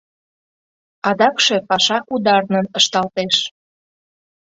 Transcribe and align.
Адакше 1.09 1.55
паша 1.69 1.97
ударнын 2.13 2.65
ышталтеш. 2.79 3.35